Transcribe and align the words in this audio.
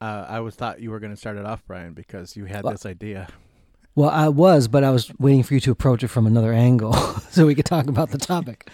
Uh, 0.00 0.26
I 0.28 0.40
was 0.40 0.54
thought 0.54 0.80
you 0.80 0.90
were 0.90 1.00
going 1.00 1.12
to 1.12 1.16
start 1.16 1.36
it 1.36 1.46
off, 1.46 1.62
Brian, 1.66 1.94
because 1.94 2.36
you 2.36 2.44
had 2.44 2.64
Well- 2.64 2.72
this 2.72 2.86
idea. 2.86 3.28
Well, 3.94 4.10
I 4.10 4.28
was, 4.28 4.68
but 4.68 4.84
I 4.84 4.90
was 4.90 5.10
waiting 5.18 5.42
for 5.42 5.54
you 5.54 5.60
to 5.60 5.70
approach 5.70 6.02
it 6.04 6.08
from 6.08 6.26
another 6.26 6.52
angle 6.52 6.92
so 7.30 7.46
we 7.46 7.54
could 7.54 7.64
talk 7.64 7.86
about 7.86 8.10
the 8.10 8.18
topic. 8.18 8.68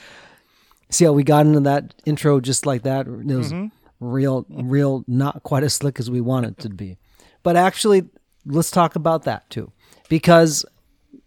See 0.90 1.04
how 1.04 1.12
we 1.12 1.22
got 1.22 1.46
into 1.46 1.60
that 1.60 1.94
intro 2.04 2.40
just 2.40 2.66
like 2.66 2.82
that? 2.82 3.06
It 3.06 3.26
was 3.26 3.54
real, 4.00 4.44
real, 4.50 5.04
not 5.06 5.44
quite 5.44 5.62
as 5.62 5.74
slick 5.74 6.00
as 6.00 6.10
we 6.10 6.20
wanted 6.20 6.58
it 6.58 6.58
to 6.62 6.70
be. 6.70 6.98
But 7.44 7.54
actually, 7.56 8.08
let's 8.44 8.72
talk 8.72 8.96
about 8.96 9.22
that 9.22 9.48
too. 9.48 9.70
Because 10.08 10.64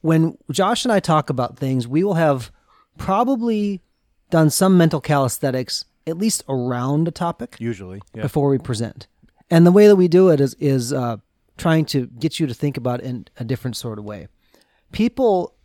when 0.02 0.38
Josh 0.52 0.84
and 0.84 0.92
I 0.92 1.00
talk 1.00 1.30
about 1.30 1.58
things, 1.58 1.88
we 1.88 2.04
will 2.04 2.16
have 2.16 2.52
probably 2.98 3.82
done 4.30 4.50
some 4.50 4.78
mental 4.78 5.00
calisthenics, 5.00 5.86
at 6.06 6.18
least 6.18 6.44
around 6.50 7.08
a 7.08 7.12
topic 7.12 7.56
Usually, 7.60 8.02
yeah. 8.14 8.24
before 8.24 8.50
we 8.50 8.58
present. 8.58 9.08
And 9.50 9.66
the 9.66 9.72
way 9.72 9.88
that 9.88 9.96
we 9.96 10.08
do 10.08 10.30
it 10.30 10.40
is 10.40 10.56
is 10.60 10.92
uh, 10.92 11.18
trying 11.58 11.86
to 11.86 12.08
get 12.08 12.40
you 12.40 12.48
to 12.48 12.54
think 12.54 12.78
about 12.78 13.02
it 13.02 13.06
in 13.06 13.28
a 13.38 13.44
different 13.44 13.78
sort 13.78 14.00
of 14.00 14.06
way. 14.06 14.28
People 14.92 15.56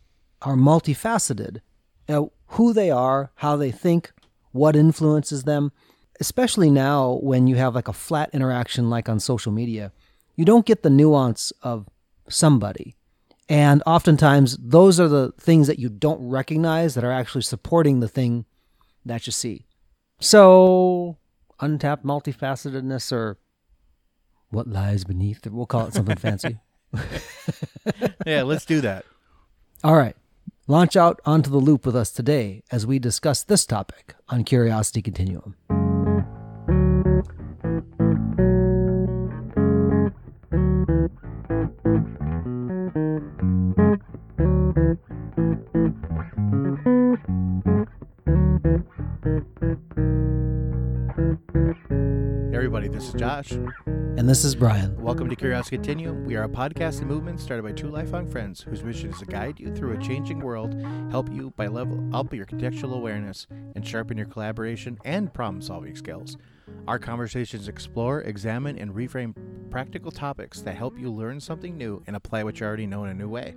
are 0.41 0.55
multifaceted. 0.55 1.61
Uh, 2.09 2.25
who 2.51 2.73
they 2.73 2.91
are, 2.91 3.31
how 3.35 3.55
they 3.55 3.71
think, 3.71 4.11
what 4.51 4.75
influences 4.75 5.43
them, 5.43 5.71
especially 6.19 6.69
now 6.69 7.19
when 7.21 7.47
you 7.47 7.55
have 7.55 7.75
like 7.75 7.87
a 7.87 7.93
flat 7.93 8.29
interaction 8.33 8.89
like 8.89 9.07
on 9.07 9.19
social 9.19 9.51
media, 9.51 9.91
you 10.35 10.43
don't 10.43 10.65
get 10.65 10.83
the 10.83 10.89
nuance 10.89 11.53
of 11.61 11.87
somebody. 12.27 12.95
And 13.47 13.81
oftentimes, 13.85 14.57
those 14.57 14.99
are 14.99 15.07
the 15.07 15.33
things 15.39 15.67
that 15.67 15.79
you 15.79 15.89
don't 15.89 16.27
recognize 16.27 16.93
that 16.95 17.03
are 17.03 17.11
actually 17.11 17.41
supporting 17.41 17.99
the 17.99 18.07
thing 18.07 18.45
that 19.05 19.25
you 19.25 19.31
see. 19.31 19.65
So, 20.19 21.17
untapped 21.59 22.05
multifacetedness 22.05 23.11
or 23.11 23.37
what 24.51 24.67
lies 24.67 25.03
beneath 25.03 25.45
it. 25.45 25.53
We'll 25.53 25.65
call 25.65 25.87
it 25.87 25.93
something 25.93 26.17
fancy. 26.17 26.59
yeah, 28.25 28.43
let's 28.43 28.65
do 28.65 28.81
that. 28.81 29.05
All 29.83 29.95
right. 29.95 30.15
Launch 30.67 30.95
out 30.95 31.19
onto 31.25 31.49
the 31.49 31.57
loop 31.57 31.85
with 31.85 31.95
us 31.95 32.11
today 32.11 32.63
as 32.71 32.85
we 32.85 32.99
discuss 32.99 33.43
this 33.43 33.65
topic 33.65 34.15
on 34.29 34.43
Curiosity 34.43 35.01
Continuum. 35.01 35.55
Hey, 51.89 52.55
everybody, 52.55 52.87
this 52.87 53.07
is 53.07 53.13
Josh. 53.13 53.51
And 54.17 54.27
this 54.27 54.43
is 54.43 54.55
Brian. 54.55 55.01
Welcome 55.01 55.29
to 55.29 55.37
Curiosity 55.37 55.77
Continuum. 55.77 56.25
We 56.25 56.35
are 56.35 56.43
a 56.43 56.49
podcast 56.49 56.99
and 56.99 57.07
movement 57.07 57.39
started 57.39 57.63
by 57.63 57.71
two 57.71 57.87
lifelong 57.87 58.29
friends 58.29 58.61
whose 58.61 58.83
mission 58.83 59.09
is 59.09 59.19
to 59.19 59.25
guide 59.25 59.57
you 59.57 59.73
through 59.73 59.97
a 59.97 59.97
changing 59.97 60.41
world, 60.41 60.75
help 61.09 61.31
you 61.31 61.51
by 61.55 61.67
level 61.67 62.03
up 62.13 62.33
your 62.33 62.45
contextual 62.45 62.93
awareness, 62.93 63.47
and 63.73 63.87
sharpen 63.87 64.17
your 64.17 64.27
collaboration 64.27 64.99
and 65.05 65.33
problem-solving 65.33 65.95
skills. 65.95 66.35
Our 66.87 66.99
conversations 66.99 67.69
explore, 67.69 68.21
examine, 68.21 68.77
and 68.77 68.93
reframe 68.93 69.33
practical 69.71 70.11
topics 70.11 70.61
that 70.61 70.75
help 70.75 70.99
you 70.99 71.09
learn 71.09 71.39
something 71.39 71.77
new 71.77 72.03
and 72.05 72.15
apply 72.15 72.43
what 72.43 72.59
you 72.59 72.65
already 72.65 72.87
know 72.87 73.05
in 73.05 73.11
a 73.11 73.15
new 73.15 73.29
way. 73.29 73.55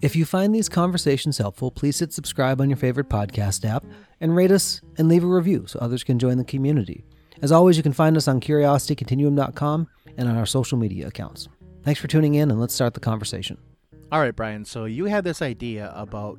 If 0.00 0.14
you 0.14 0.24
find 0.24 0.54
these 0.54 0.68
conversations 0.68 1.38
helpful, 1.38 1.72
please 1.72 1.98
hit 1.98 2.12
subscribe 2.12 2.60
on 2.60 2.70
your 2.70 2.76
favorite 2.76 3.08
podcast 3.08 3.68
app 3.68 3.84
and 4.20 4.36
rate 4.36 4.52
us 4.52 4.80
and 4.96 5.08
leave 5.08 5.24
a 5.24 5.26
review 5.26 5.64
so 5.66 5.80
others 5.80 6.04
can 6.04 6.20
join 6.20 6.38
the 6.38 6.44
community. 6.44 7.04
As 7.42 7.52
always, 7.52 7.76
you 7.76 7.82
can 7.82 7.92
find 7.92 8.16
us 8.16 8.28
on 8.28 8.40
curiositycontinuum.com 8.40 9.88
and 10.16 10.28
on 10.28 10.36
our 10.36 10.46
social 10.46 10.78
media 10.78 11.08
accounts. 11.08 11.48
Thanks 11.82 12.00
for 12.00 12.08
tuning 12.08 12.34
in 12.34 12.50
and 12.50 12.60
let's 12.60 12.74
start 12.74 12.94
the 12.94 13.00
conversation. 13.00 13.58
All 14.10 14.20
right, 14.20 14.34
Brian. 14.34 14.64
So 14.64 14.84
you 14.84 15.06
had 15.06 15.24
this 15.24 15.42
idea 15.42 15.92
about 15.94 16.38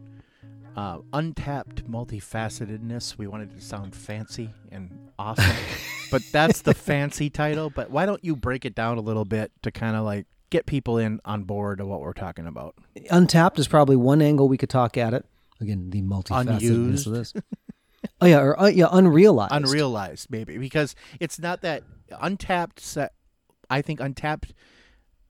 uh, 0.75 0.99
untapped 1.13 1.89
multifacetedness. 1.89 3.17
We 3.17 3.27
wanted 3.27 3.51
it 3.51 3.55
to 3.55 3.61
sound 3.61 3.95
fancy 3.95 4.49
and 4.71 5.09
awesome, 5.19 5.55
but 6.11 6.21
that's 6.31 6.61
the 6.61 6.73
fancy 6.73 7.29
title. 7.29 7.69
But 7.69 7.91
why 7.91 8.05
don't 8.05 8.23
you 8.23 8.35
break 8.35 8.65
it 8.65 8.75
down 8.75 8.97
a 8.97 9.01
little 9.01 9.25
bit 9.25 9.51
to 9.63 9.71
kind 9.71 9.95
of 9.95 10.03
like 10.03 10.25
get 10.49 10.65
people 10.65 10.97
in 10.97 11.19
on 11.25 11.43
board 11.43 11.79
of 11.79 11.87
what 11.87 12.01
we're 12.01 12.13
talking 12.13 12.47
about? 12.47 12.75
Untapped 13.09 13.59
is 13.59 13.67
probably 13.67 13.95
one 13.95 14.21
angle 14.21 14.47
we 14.47 14.57
could 14.57 14.69
talk 14.69 14.97
at 14.97 15.13
it. 15.13 15.25
Again, 15.61 15.89
the 15.89 16.01
multifacetedness 16.01 17.07
of 17.07 17.13
this. 17.13 17.33
oh 18.21 18.25
yeah, 18.25 18.39
or 18.39 18.59
uh, 18.59 18.67
yeah, 18.67 18.87
unrealized. 18.91 19.53
Unrealized, 19.53 20.27
maybe, 20.29 20.57
because 20.57 20.95
it's 21.19 21.39
not 21.39 21.61
that 21.61 21.83
untapped. 22.21 22.79
Set, 22.79 23.13
I 23.69 23.81
think 23.81 23.99
untapped. 23.99 24.53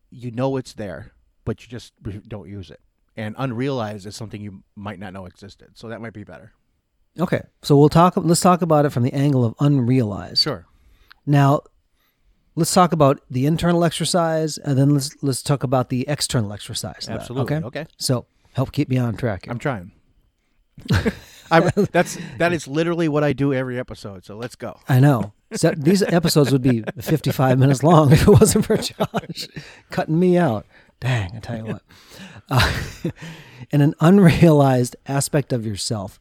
You 0.09 0.31
know 0.31 0.57
it's 0.57 0.73
there, 0.73 1.13
but 1.43 1.61
you 1.61 1.67
just 1.67 1.93
don't 2.27 2.49
use 2.49 2.69
it. 2.69 2.79
And 3.17 3.35
unrealized 3.37 4.05
is 4.05 4.15
something 4.15 4.41
you 4.41 4.63
might 4.75 4.99
not 4.99 5.13
know 5.13 5.25
existed. 5.25 5.71
So 5.75 5.87
that 5.89 6.01
might 6.01 6.13
be 6.13 6.23
better. 6.23 6.51
Okay, 7.19 7.41
so 7.61 7.77
we'll 7.77 7.89
talk. 7.89 8.13
Let's 8.17 8.41
talk 8.41 8.61
about 8.61 8.85
it 8.85 8.89
from 8.89 9.03
the 9.03 9.13
angle 9.13 9.45
of 9.45 9.55
unrealized. 9.59 10.41
Sure. 10.43 10.65
Now, 11.25 11.61
let's 12.55 12.73
talk 12.73 12.91
about 12.91 13.21
the 13.29 13.45
internal 13.45 13.85
exercise, 13.85 14.57
and 14.57 14.77
then 14.77 14.89
let's 14.89 15.15
let's 15.23 15.41
talk 15.41 15.63
about 15.63 15.89
the 15.89 16.05
external 16.09 16.51
exercise. 16.51 17.07
of 17.07 17.13
that, 17.13 17.19
Absolutely. 17.21 17.55
okay. 17.55 17.65
okay. 17.67 17.85
So 17.97 18.25
help 18.53 18.71
keep 18.73 18.89
me 18.89 18.97
on 18.97 19.15
track. 19.15 19.45
here. 19.45 19.51
I'm 19.51 19.59
trying. 19.59 19.91
I, 21.51 21.59
that's 21.91 22.17
that 22.37 22.53
is 22.53 22.67
literally 22.67 23.07
what 23.07 23.23
I 23.23 23.33
do 23.33 23.53
every 23.53 23.79
episode. 23.79 24.25
So 24.25 24.35
let's 24.37 24.55
go. 24.55 24.79
I 24.89 24.99
know. 24.99 25.33
So 25.53 25.71
these 25.77 26.01
episodes 26.01 26.51
would 26.51 26.63
be 26.63 26.83
55 26.99 27.59
minutes 27.59 27.83
long 27.83 28.11
if 28.11 28.23
it 28.23 28.27
wasn't 28.27 28.65
for 28.65 28.77
Josh 28.77 29.47
cutting 29.91 30.19
me 30.19 30.37
out. 30.37 30.65
Dang, 30.99 31.35
I 31.35 31.39
tell 31.39 31.57
you 31.57 31.65
what. 31.65 31.81
Uh, 32.49 32.73
in 33.71 33.81
an 33.81 33.93
unrealized 33.99 34.95
aspect 35.07 35.53
of 35.53 35.65
yourself, 35.65 36.19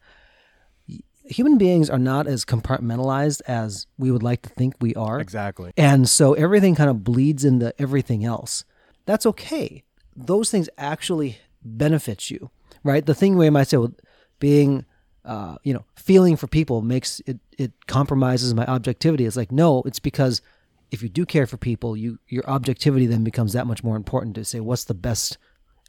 human 1.24 1.58
beings 1.58 1.88
are 1.88 1.98
not 1.98 2.26
as 2.26 2.44
compartmentalized 2.44 3.40
as 3.46 3.86
we 3.98 4.10
would 4.10 4.22
like 4.22 4.42
to 4.42 4.48
think 4.50 4.74
we 4.80 4.94
are. 4.94 5.20
Exactly. 5.20 5.72
And 5.76 6.08
so 6.08 6.34
everything 6.34 6.74
kind 6.74 6.90
of 6.90 7.02
bleeds 7.04 7.44
into 7.44 7.74
everything 7.80 8.24
else. 8.24 8.64
That's 9.06 9.26
okay. 9.26 9.84
Those 10.14 10.50
things 10.50 10.68
actually 10.76 11.38
benefit 11.62 12.30
you, 12.30 12.50
right? 12.82 13.04
The 13.04 13.14
thing 13.14 13.36
where 13.36 13.46
you 13.46 13.50
might 13.50 13.68
say, 13.68 13.76
well, 13.78 13.94
being, 14.38 14.84
uh, 15.24 15.56
you 15.62 15.72
know, 15.72 15.84
feeling 15.96 16.36
for 16.36 16.46
people 16.46 16.82
makes 16.82 17.20
it, 17.26 17.38
it 17.58 17.72
compromises 17.86 18.54
my 18.54 18.66
objectivity. 18.66 19.26
It's 19.26 19.36
like, 19.36 19.52
no, 19.52 19.82
it's 19.86 19.98
because 19.98 20.42
if 20.90 21.02
you 21.02 21.08
do 21.08 21.26
care 21.26 21.46
for 21.46 21.56
people, 21.56 21.96
you, 21.96 22.18
your 22.28 22.48
objectivity 22.48 23.06
then 23.06 23.24
becomes 23.24 23.52
that 23.52 23.66
much 23.66 23.82
more 23.82 23.96
important 23.96 24.34
to 24.36 24.44
say, 24.44 24.60
what's 24.60 24.84
the 24.84 24.94
best 24.94 25.38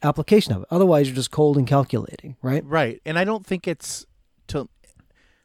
application 0.03 0.53
of 0.53 0.63
it? 0.63 0.67
Otherwise, 0.71 1.07
you're 1.07 1.15
just 1.15 1.31
cold 1.31 1.57
and 1.57 1.67
calculating, 1.67 2.37
right? 2.41 2.63
Right. 2.65 3.01
And 3.05 3.17
I 3.17 3.23
don't 3.23 3.45
think 3.45 3.67
it's 3.67 4.05
to. 4.47 4.69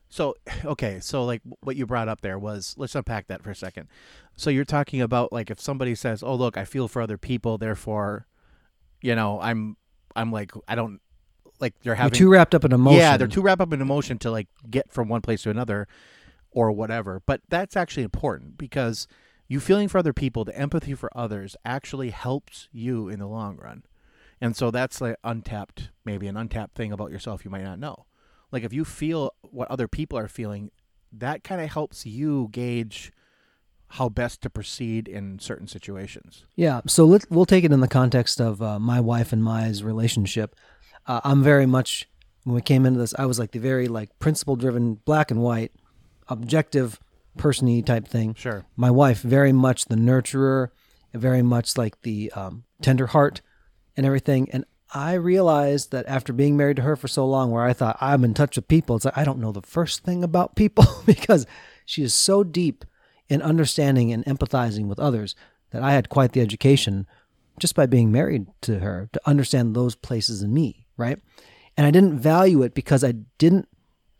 So 0.08 0.34
okay. 0.64 0.98
So 1.00 1.24
like 1.24 1.40
what 1.60 1.76
you 1.76 1.86
brought 1.86 2.08
up 2.08 2.20
there 2.20 2.38
was 2.38 2.74
let's 2.76 2.94
unpack 2.94 3.28
that 3.28 3.42
for 3.42 3.50
a 3.50 3.54
second. 3.54 3.88
So 4.36 4.50
you're 4.50 4.64
talking 4.64 5.00
about 5.00 5.32
like 5.32 5.50
if 5.50 5.60
somebody 5.60 5.94
says, 5.94 6.22
"Oh 6.22 6.34
look, 6.34 6.56
I 6.56 6.64
feel 6.64 6.88
for 6.88 7.00
other 7.00 7.16
people, 7.16 7.58
therefore, 7.58 8.26
you 9.00 9.14
know, 9.14 9.40
I'm 9.40 9.76
I'm 10.16 10.32
like 10.32 10.52
I 10.66 10.74
don't 10.74 11.00
like 11.60 11.74
they're 11.80 11.90
You're 11.90 11.96
having 11.96 12.18
too 12.18 12.30
wrapped 12.30 12.54
up 12.54 12.64
in 12.64 12.72
emotion. 12.72 13.00
Yeah, 13.00 13.16
they're 13.16 13.28
too 13.28 13.42
wrapped 13.42 13.60
up 13.60 13.72
in 13.72 13.80
emotion 13.80 14.18
to 14.18 14.30
like 14.30 14.48
get 14.68 14.92
from 14.92 15.08
one 15.08 15.20
place 15.20 15.42
to 15.42 15.50
another 15.50 15.88
or 16.50 16.72
whatever. 16.72 17.22
But 17.24 17.42
that's 17.48 17.76
actually 17.76 18.02
important 18.02 18.58
because 18.58 19.06
you 19.48 19.60
feeling 19.60 19.88
for 19.88 19.98
other 19.98 20.12
people, 20.12 20.44
the 20.44 20.56
empathy 20.56 20.94
for 20.94 21.10
others 21.16 21.56
actually 21.64 22.10
helps 22.10 22.68
you 22.72 23.08
in 23.08 23.18
the 23.18 23.26
long 23.26 23.56
run. 23.56 23.84
And 24.40 24.56
so 24.56 24.70
that's 24.70 25.00
like 25.00 25.16
untapped, 25.22 25.90
maybe 26.04 26.26
an 26.26 26.36
untapped 26.36 26.74
thing 26.74 26.92
about 26.92 27.10
yourself 27.10 27.44
you 27.44 27.50
might 27.50 27.64
not 27.64 27.78
know. 27.78 28.06
Like 28.52 28.64
if 28.64 28.72
you 28.72 28.84
feel 28.84 29.32
what 29.42 29.70
other 29.70 29.86
people 29.86 30.18
are 30.18 30.28
feeling, 30.28 30.70
that 31.12 31.44
kind 31.44 31.60
of 31.60 31.70
helps 31.70 32.06
you 32.06 32.48
gauge 32.50 33.12
how 33.94 34.08
best 34.08 34.40
to 34.42 34.50
proceed 34.50 35.08
in 35.08 35.38
certain 35.40 35.66
situations. 35.66 36.44
Yeah, 36.54 36.80
so 36.86 37.04
let, 37.04 37.28
we'll 37.28 37.44
take 37.44 37.64
it 37.64 37.72
in 37.72 37.80
the 37.80 37.88
context 37.88 38.40
of 38.40 38.62
uh, 38.62 38.78
my 38.78 39.00
wife 39.00 39.32
and 39.32 39.42
my's 39.42 39.82
relationship. 39.82 40.54
Uh, 41.10 41.20
I'm 41.24 41.42
very 41.42 41.66
much 41.66 42.08
when 42.44 42.54
we 42.54 42.62
came 42.62 42.86
into 42.86 43.00
this, 43.00 43.14
I 43.18 43.26
was 43.26 43.36
like 43.36 43.50
the 43.50 43.58
very 43.58 43.88
like 43.88 44.16
principle 44.20 44.54
driven, 44.54 44.94
black 44.94 45.32
and 45.32 45.42
white, 45.42 45.72
objective, 46.28 47.00
persony 47.36 47.82
type 47.82 48.06
thing. 48.06 48.34
Sure. 48.34 48.64
My 48.76 48.92
wife 48.92 49.20
very 49.20 49.52
much 49.52 49.86
the 49.86 49.96
nurturer, 49.96 50.68
very 51.12 51.42
much 51.42 51.76
like 51.76 52.00
the 52.02 52.30
um, 52.36 52.62
tender 52.80 53.08
heart 53.08 53.40
and 53.96 54.06
everything. 54.06 54.48
And 54.52 54.64
I 54.94 55.14
realized 55.14 55.90
that 55.90 56.06
after 56.06 56.32
being 56.32 56.56
married 56.56 56.76
to 56.76 56.82
her 56.82 56.94
for 56.94 57.08
so 57.08 57.26
long, 57.26 57.50
where 57.50 57.64
I 57.64 57.72
thought 57.72 57.98
I'm 58.00 58.22
in 58.22 58.32
touch 58.32 58.54
with 58.54 58.68
people, 58.68 58.94
it's 58.94 59.04
like 59.04 59.18
I 59.18 59.24
don't 59.24 59.40
know 59.40 59.50
the 59.50 59.62
first 59.62 60.04
thing 60.04 60.22
about 60.22 60.54
people 60.54 60.86
because 61.06 61.44
she 61.84 62.04
is 62.04 62.14
so 62.14 62.44
deep 62.44 62.84
in 63.28 63.42
understanding 63.42 64.12
and 64.12 64.24
empathizing 64.26 64.86
with 64.86 65.00
others 65.00 65.34
that 65.72 65.82
I 65.82 65.90
had 65.90 66.08
quite 66.08 66.34
the 66.34 66.40
education 66.40 67.08
just 67.58 67.74
by 67.74 67.86
being 67.86 68.12
married 68.12 68.46
to 68.62 68.78
her 68.78 69.08
to 69.12 69.20
understand 69.26 69.74
those 69.74 69.96
places 69.96 70.40
in 70.42 70.54
me, 70.54 70.86
right? 71.00 71.18
And 71.76 71.86
I 71.86 71.90
didn't 71.90 72.18
value 72.18 72.62
it 72.62 72.74
because 72.74 73.02
I 73.02 73.12
didn't 73.38 73.68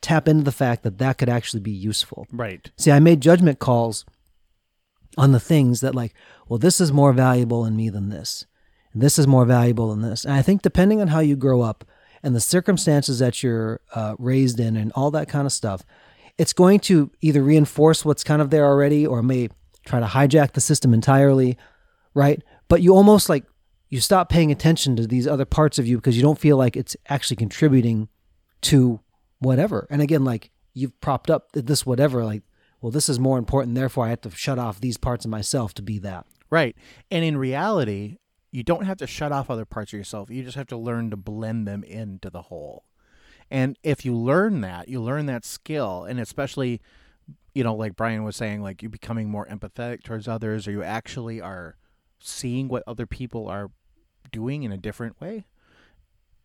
tap 0.00 0.26
into 0.26 0.44
the 0.44 0.52
fact 0.52 0.82
that 0.82 0.98
that 0.98 1.18
could 1.18 1.28
actually 1.28 1.60
be 1.60 1.70
useful. 1.70 2.26
Right. 2.32 2.70
See, 2.76 2.90
I 2.90 3.00
made 3.00 3.20
judgment 3.20 3.58
calls 3.58 4.04
on 5.18 5.32
the 5.32 5.40
things 5.40 5.80
that 5.80 5.94
like, 5.94 6.14
well, 6.48 6.58
this 6.58 6.80
is 6.80 6.92
more 6.92 7.12
valuable 7.12 7.64
in 7.64 7.76
me 7.76 7.88
than 7.90 8.08
this. 8.08 8.46
And 8.92 9.02
this 9.02 9.18
is 9.18 9.26
more 9.26 9.44
valuable 9.44 9.90
than 9.90 10.02
this. 10.02 10.24
And 10.24 10.34
I 10.34 10.42
think 10.42 10.62
depending 10.62 11.00
on 11.00 11.08
how 11.08 11.20
you 11.20 11.36
grow 11.36 11.60
up 11.60 11.84
and 12.22 12.34
the 12.34 12.40
circumstances 12.40 13.18
that 13.18 13.42
you're 13.42 13.80
uh, 13.94 14.14
raised 14.18 14.58
in 14.58 14.76
and 14.76 14.92
all 14.92 15.10
that 15.12 15.28
kind 15.28 15.46
of 15.46 15.52
stuff, 15.52 15.84
it's 16.38 16.52
going 16.52 16.80
to 16.80 17.10
either 17.20 17.42
reinforce 17.42 18.04
what's 18.04 18.24
kind 18.24 18.40
of 18.40 18.50
there 18.50 18.64
already 18.64 19.06
or 19.06 19.22
may 19.22 19.48
try 19.84 20.00
to 20.00 20.06
hijack 20.06 20.52
the 20.52 20.60
system 20.60 20.94
entirely, 20.94 21.58
right? 22.14 22.42
But 22.68 22.82
you 22.82 22.94
almost 22.94 23.28
like 23.28 23.44
you 23.90 24.00
stop 24.00 24.28
paying 24.28 24.50
attention 24.50 24.96
to 24.96 25.06
these 25.06 25.26
other 25.26 25.44
parts 25.44 25.78
of 25.78 25.87
you 25.87 25.96
because 25.96 26.16
you 26.16 26.22
don't 26.22 26.38
feel 26.38 26.56
like 26.56 26.76
it's 26.76 26.96
actually 27.08 27.37
contributing 27.37 28.08
to 28.62 29.00
whatever. 29.40 29.87
And 29.90 30.00
again, 30.00 30.25
like 30.25 30.50
you've 30.72 30.98
propped 31.00 31.28
up 31.28 31.50
this 31.52 31.84
whatever, 31.84 32.25
like, 32.25 32.42
well, 32.81 32.92
this 32.92 33.08
is 33.08 33.19
more 33.19 33.37
important, 33.37 33.75
therefore 33.75 34.06
I 34.06 34.10
have 34.10 34.20
to 34.22 34.31
shut 34.31 34.58
off 34.58 34.81
these 34.81 34.96
parts 34.96 35.25
of 35.25 35.31
myself 35.31 35.75
to 35.75 35.82
be 35.82 35.98
that. 35.98 36.25
Right. 36.48 36.76
And 37.10 37.25
in 37.25 37.37
reality, 37.37 38.16
you 38.52 38.62
don't 38.62 38.87
have 38.87 38.96
to 38.98 39.06
shut 39.06 39.32
off 39.32 39.50
other 39.50 39.64
parts 39.64 39.92
of 39.92 39.98
yourself. 39.98 40.31
You 40.31 40.42
just 40.42 40.56
have 40.56 40.66
to 40.69 40.76
learn 40.76 41.10
to 41.10 41.16
blend 41.16 41.66
them 41.66 41.84
into 41.84 42.31
the 42.31 42.42
whole. 42.42 42.84
And 43.50 43.76
if 43.82 44.04
you 44.04 44.16
learn 44.16 44.60
that, 44.60 44.88
you 44.88 45.00
learn 45.00 45.26
that 45.26 45.44
skill, 45.44 46.04
and 46.04 46.20
especially, 46.20 46.81
you 47.52 47.64
know, 47.64 47.75
like 47.75 47.96
Brian 47.96 48.22
was 48.22 48.37
saying, 48.37 48.62
like 48.62 48.82
you're 48.82 48.90
becoming 48.90 49.28
more 49.28 49.46
empathetic 49.46 50.04
towards 50.04 50.28
others, 50.28 50.69
or 50.69 50.70
you 50.70 50.84
actually 50.84 51.40
are 51.40 51.76
seeing 52.20 52.69
what 52.69 52.84
other 52.87 53.06
people 53.06 53.48
are 53.48 53.70
doing 54.30 54.62
in 54.62 54.72
a 54.72 54.76
different 54.76 55.20
way, 55.20 55.44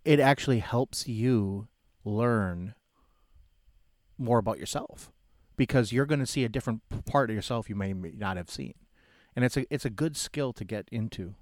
it 0.03 0.19
actually 0.19 0.59
helps 0.59 1.07
you 1.07 1.67
learn 2.03 2.75
more 4.17 4.37
about 4.37 4.59
yourself 4.59 5.11
because 5.57 5.91
you're 5.91 6.05
going 6.05 6.19
to 6.19 6.25
see 6.25 6.43
a 6.43 6.49
different 6.49 6.81
part 7.05 7.29
of 7.29 7.35
yourself 7.35 7.69
you 7.69 7.75
may 7.75 7.93
not 7.93 8.37
have 8.37 8.49
seen. 8.49 8.73
And 9.35 9.43
it's 9.43 9.57
a 9.57 9.65
it's 9.73 9.83
a 9.85 9.89
good 9.89 10.15
skill 10.15 10.53
to 10.53 10.63
get 10.63 10.87
into. 10.91 11.35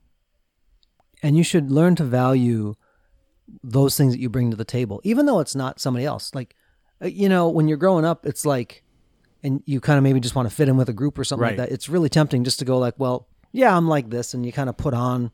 And 1.21 1.37
you 1.37 1.43
should 1.43 1.69
learn 1.71 1.95
to 1.95 2.03
value 2.03 2.73
those 3.63 3.95
things 3.97 4.13
that 4.13 4.19
you 4.19 4.29
bring 4.29 4.49
to 4.51 4.57
the 4.57 4.65
table, 4.65 4.99
even 5.03 5.25
though 5.25 5.39
it's 5.39 5.55
not 5.55 5.79
somebody 5.79 6.05
else. 6.05 6.33
Like, 6.33 6.55
uh, 7.03 7.07
you 7.07 7.29
know, 7.29 7.49
when 7.49 7.67
you're 7.67 7.77
growing 7.77 8.03
up, 8.05 8.25
it's 8.25 8.45
like, 8.45 8.83
and 9.43 9.61
you 9.65 9.79
kind 9.79 9.97
of 9.97 10.03
maybe 10.03 10.19
just 10.19 10.33
want 10.35 10.49
to 10.49 10.55
fit 10.55 10.69
in 10.69 10.77
with 10.77 10.89
a 10.89 10.93
group 10.93 11.19
or 11.19 11.23
something 11.23 11.43
Right. 11.43 11.57
like 11.57 11.69
that. 11.69 11.73
It's 11.73 11.87
really 11.87 12.09
tempting 12.09 12.43
just 12.43 12.59
to 12.59 12.65
go 12.65 12.77
like, 12.79 12.95
well, 12.97 13.27
yeah, 13.51 13.75
I'm 13.75 13.87
like 13.87 14.09
this, 14.09 14.33
and 14.33 14.45
you 14.45 14.51
kind 14.51 14.69
of 14.69 14.77
put 14.77 14.93
on 14.93 15.31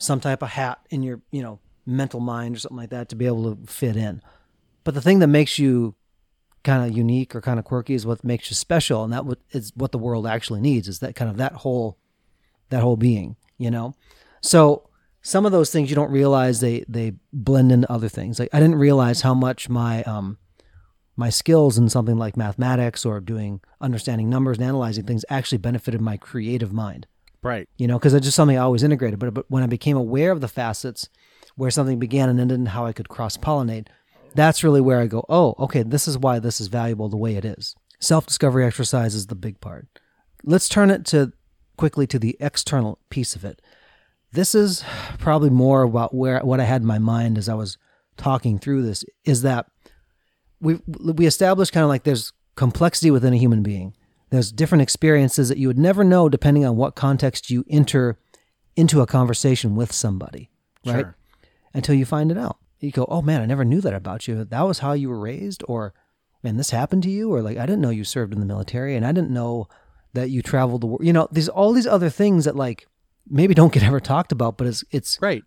some 0.00 0.18
type 0.18 0.42
of 0.42 0.48
hat 0.48 0.80
in 0.90 1.02
your, 1.04 1.20
you 1.30 1.42
know, 1.42 1.60
mental 1.86 2.20
mind 2.20 2.56
or 2.56 2.58
something 2.58 2.78
like 2.78 2.90
that 2.90 3.08
to 3.10 3.16
be 3.16 3.26
able 3.26 3.54
to 3.54 3.66
fit 3.70 3.96
in. 3.96 4.20
But 4.82 4.94
the 4.94 5.00
thing 5.00 5.20
that 5.20 5.28
makes 5.28 5.58
you 5.58 5.94
kind 6.64 6.88
of 6.88 6.96
unique 6.96 7.34
or 7.34 7.40
kind 7.40 7.58
of 7.58 7.64
quirky 7.64 7.94
is 7.94 8.04
what 8.04 8.24
makes 8.24 8.50
you 8.50 8.56
special, 8.56 9.04
and 9.04 9.12
that 9.12 9.24
what 9.24 9.38
is 9.52 9.72
what 9.74 9.92
the 9.92 9.98
world 9.98 10.26
actually 10.26 10.60
needs 10.60 10.88
is 10.88 10.98
that 10.98 11.14
kind 11.14 11.30
of 11.30 11.36
that 11.36 11.52
whole 11.52 11.98
that 12.70 12.82
whole 12.82 12.96
being, 12.96 13.36
you 13.58 13.70
know. 13.70 13.94
So 14.40 14.88
some 15.22 15.44
of 15.44 15.52
those 15.52 15.70
things 15.70 15.90
you 15.90 15.96
don't 15.96 16.10
realize 16.10 16.60
they 16.60 16.84
they 16.88 17.12
blend 17.32 17.72
into 17.72 17.90
other 17.92 18.08
things. 18.08 18.38
Like 18.38 18.48
I 18.52 18.60
didn't 18.60 18.76
realize 18.76 19.20
how 19.20 19.34
much 19.34 19.68
my 19.68 20.02
um 20.04 20.38
my 21.16 21.28
skills 21.28 21.76
in 21.76 21.90
something 21.90 22.16
like 22.16 22.36
mathematics 22.36 23.04
or 23.04 23.20
doing 23.20 23.60
understanding 23.80 24.30
numbers 24.30 24.56
and 24.56 24.66
analyzing 24.66 25.04
things 25.04 25.24
actually 25.28 25.58
benefited 25.58 26.00
my 26.00 26.16
creative 26.16 26.72
mind. 26.72 27.06
Right. 27.42 27.68
You 27.78 27.86
know, 27.86 27.98
because 27.98 28.14
it's 28.14 28.24
just 28.24 28.36
something 28.36 28.56
I 28.56 28.62
always 28.62 28.82
integrated. 28.82 29.18
But, 29.18 29.32
but 29.32 29.46
when 29.48 29.62
I 29.62 29.66
became 29.66 29.96
aware 29.96 30.30
of 30.30 30.40
the 30.40 30.48
facets 30.48 31.08
where 31.56 31.70
something 31.70 31.98
began 31.98 32.28
and 32.28 32.40
ended 32.40 32.58
and 32.58 32.68
how 32.68 32.86
I 32.86 32.92
could 32.92 33.08
cross 33.08 33.36
pollinate, 33.36 33.88
that's 34.34 34.62
really 34.62 34.80
where 34.80 35.00
I 35.00 35.06
go, 35.06 35.24
oh, 35.28 35.54
okay, 35.58 35.82
this 35.82 36.06
is 36.06 36.18
why 36.18 36.38
this 36.38 36.60
is 36.60 36.68
valuable 36.68 37.08
the 37.08 37.16
way 37.16 37.36
it 37.36 37.44
is. 37.44 37.74
Self 37.98 38.26
discovery 38.26 38.64
exercise 38.64 39.14
is 39.14 39.26
the 39.26 39.34
big 39.34 39.60
part. 39.60 39.86
Let's 40.44 40.68
turn 40.68 40.90
it 40.90 41.04
to 41.06 41.32
quickly 41.76 42.06
to 42.06 42.18
the 42.18 42.36
external 42.40 42.98
piece 43.10 43.34
of 43.34 43.44
it. 43.44 43.60
This 44.32 44.54
is 44.54 44.84
probably 45.18 45.50
more 45.50 45.82
about 45.82 46.14
where 46.14 46.40
what 46.40 46.60
I 46.60 46.64
had 46.64 46.82
in 46.82 46.86
my 46.86 46.98
mind 46.98 47.36
as 47.36 47.48
I 47.48 47.54
was 47.54 47.78
talking 48.16 48.58
through 48.58 48.82
this 48.82 49.02
is 49.24 49.42
that 49.42 49.66
we 50.60 50.78
we 50.86 51.26
established 51.26 51.72
kind 51.72 51.84
of 51.84 51.88
like 51.88 52.04
there's 52.04 52.32
complexity 52.54 53.10
within 53.10 53.32
a 53.32 53.38
human 53.38 53.62
being. 53.62 53.94
There's 54.30 54.52
different 54.52 54.82
experiences 54.82 55.48
that 55.48 55.58
you 55.58 55.66
would 55.68 55.78
never 55.78 56.04
know 56.04 56.28
depending 56.28 56.64
on 56.64 56.76
what 56.76 56.94
context 56.94 57.50
you 57.50 57.64
enter 57.68 58.18
into 58.76 59.00
a 59.00 59.06
conversation 59.06 59.74
with 59.76 59.92
somebody, 59.92 60.50
right? 60.86 61.00
Sure. 61.00 61.16
Until 61.74 61.94
you 61.94 62.04
find 62.04 62.30
it 62.30 62.38
out. 62.38 62.56
You 62.78 62.90
go, 62.92 63.04
"Oh 63.08 63.20
man, 63.22 63.42
I 63.42 63.46
never 63.46 63.64
knew 63.64 63.80
that 63.82 63.92
about 63.94 64.26
you. 64.26 64.44
That 64.44 64.62
was 64.62 64.78
how 64.78 64.92
you 64.92 65.08
were 65.10 65.18
raised 65.20 65.62
or 65.68 65.92
man, 66.42 66.56
this 66.56 66.70
happened 66.70 67.02
to 67.02 67.10
you 67.10 67.32
or 67.32 67.42
like 67.42 67.58
I 67.58 67.66
didn't 67.66 67.82
know 67.82 67.90
you 67.90 68.04
served 68.04 68.32
in 68.32 68.40
the 68.40 68.46
military 68.46 68.96
and 68.96 69.04
I 69.04 69.12
didn't 69.12 69.30
know 69.30 69.68
that 70.14 70.30
you 70.30 70.40
traveled 70.42 70.80
the 70.80 70.86
world." 70.86 71.04
You 71.04 71.12
know, 71.12 71.28
there's 71.30 71.48
all 71.48 71.72
these 71.72 71.86
other 71.86 72.08
things 72.10 72.44
that 72.46 72.56
like 72.56 72.86
maybe 73.28 73.52
don't 73.54 73.72
get 73.72 73.82
ever 73.90 74.00
talked 74.00 74.32
about, 74.32 74.56
but 74.56 74.66
it's 74.66 74.84
it's 74.90 75.18
Right. 75.20 75.42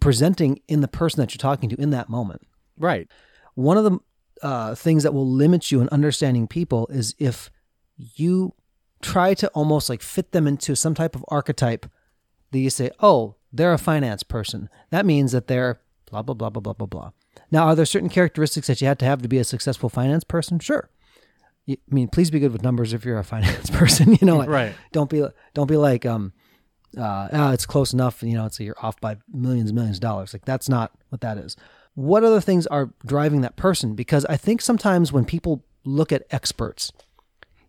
presenting 0.00 0.58
in 0.68 0.80
the 0.80 0.88
person 0.88 1.20
that 1.20 1.32
you're 1.32 1.38
talking 1.38 1.68
to 1.68 1.80
in 1.80 1.90
that 1.90 2.08
moment 2.08 2.42
Right. 2.78 3.08
one 3.54 3.76
of 3.78 3.84
the 3.84 3.98
uh, 4.42 4.74
things 4.74 5.04
that 5.04 5.14
will 5.14 5.28
limit 5.30 5.70
you 5.70 5.80
in 5.80 5.88
understanding 5.90 6.48
people 6.48 6.88
is 6.88 7.14
if 7.20 7.50
you 8.16 8.54
try 9.00 9.34
to 9.34 9.48
almost 9.48 9.88
like 9.88 10.02
fit 10.02 10.32
them 10.32 10.46
into 10.46 10.74
some 10.76 10.94
type 10.94 11.14
of 11.16 11.24
archetype 11.28 11.86
that 12.52 12.58
you 12.58 12.70
say, 12.70 12.90
oh, 13.00 13.36
they're 13.52 13.72
a 13.72 13.78
finance 13.78 14.22
person. 14.22 14.68
That 14.90 15.06
means 15.06 15.32
that 15.32 15.46
they're 15.46 15.80
blah, 16.10 16.22
blah, 16.22 16.34
blah, 16.34 16.50
blah, 16.50 16.60
blah, 16.62 16.72
blah, 16.72 16.86
blah. 16.86 17.10
Now, 17.50 17.66
are 17.66 17.74
there 17.74 17.84
certain 17.86 18.08
characteristics 18.08 18.66
that 18.66 18.80
you 18.80 18.86
have 18.86 18.98
to 18.98 19.04
have 19.04 19.22
to 19.22 19.28
be 19.28 19.38
a 19.38 19.44
successful 19.44 19.88
finance 19.88 20.24
person? 20.24 20.58
Sure. 20.58 20.90
I 21.68 21.76
mean, 21.88 22.08
please 22.08 22.30
be 22.30 22.40
good 22.40 22.52
with 22.52 22.62
numbers 22.62 22.92
if 22.92 23.04
you're 23.04 23.18
a 23.18 23.24
finance 23.36 23.70
person. 23.70 24.12
You 24.20 24.26
know, 24.26 24.38
like, 24.38 24.48
Right. 24.48 24.74
don't 24.92 25.08
be 25.10 25.24
don't 25.54 25.68
be 25.68 25.76
like 25.76 26.04
um, 26.06 26.32
uh, 26.96 27.28
ah, 27.32 27.52
it's 27.52 27.64
close 27.66 27.92
enough. 27.92 28.22
You 28.22 28.34
know, 28.34 28.46
it's 28.46 28.60
you're 28.60 28.76
off 28.82 29.00
by 29.00 29.16
millions 29.32 29.70
and 29.70 29.76
millions 29.76 29.96
of 29.96 30.02
dollars. 30.02 30.32
Like 30.32 30.44
that's 30.44 30.68
not 30.68 30.92
what 31.08 31.20
that 31.22 31.38
is. 31.38 31.56
What 31.94 32.24
other 32.24 32.40
things 32.40 32.66
are 32.66 32.90
driving 33.06 33.42
that 33.42 33.56
person? 33.56 33.94
Because 33.94 34.24
I 34.26 34.36
think 34.36 34.60
sometimes 34.60 35.12
when 35.12 35.24
people 35.24 35.64
look 35.84 36.10
at 36.10 36.24
experts, 36.30 36.90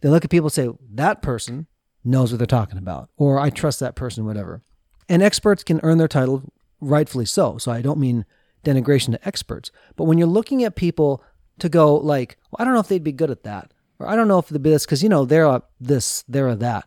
they 0.03 0.09
look 0.09 0.25
at 0.25 0.29
people 0.29 0.47
and 0.47 0.53
say 0.53 0.69
that 0.95 1.21
person 1.21 1.65
knows 2.03 2.31
what 2.31 2.37
they're 2.37 2.45
talking 2.45 2.77
about, 2.77 3.09
or 3.15 3.39
I 3.39 3.49
trust 3.49 3.79
that 3.79 3.95
person, 3.95 4.25
whatever. 4.25 4.61
And 5.07 5.23
experts 5.23 5.63
can 5.63 5.79
earn 5.81 5.97
their 5.97 6.09
title, 6.09 6.51
rightfully 6.81 7.25
so. 7.25 7.57
So 7.57 7.71
I 7.71 7.81
don't 7.81 7.99
mean 7.99 8.25
denigration 8.65 9.13
to 9.13 9.25
experts, 9.25 9.71
but 9.95 10.03
when 10.03 10.17
you're 10.17 10.27
looking 10.27 10.61
at 10.65 10.75
people 10.75 11.23
to 11.59 11.69
go 11.69 11.95
like, 11.95 12.37
well, 12.51 12.57
I 12.59 12.65
don't 12.65 12.73
know 12.73 12.81
if 12.81 12.89
they'd 12.89 13.01
be 13.01 13.13
good 13.13 13.31
at 13.31 13.43
that, 13.43 13.73
or 13.97 14.09
I 14.09 14.17
don't 14.17 14.27
know 14.27 14.39
if 14.39 14.49
they'd 14.49 14.61
be 14.61 14.71
this 14.71 14.85
because 14.85 15.01
you 15.01 15.07
know 15.07 15.23
they're 15.23 15.45
a 15.45 15.63
this, 15.79 16.25
they're 16.27 16.49
a 16.49 16.55
that. 16.57 16.85